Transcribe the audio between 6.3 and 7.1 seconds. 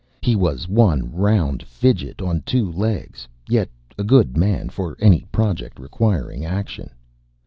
action.